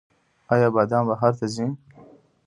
آیا 0.53 0.67
بادام 0.75 1.03
بهر 1.09 1.31
ته 1.39 1.45
ځي؟ 1.53 1.65